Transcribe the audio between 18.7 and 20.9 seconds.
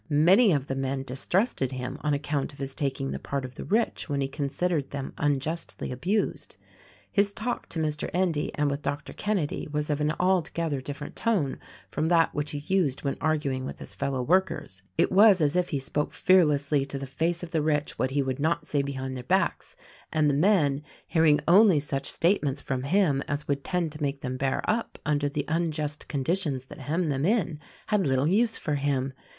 behind their backs; and the men,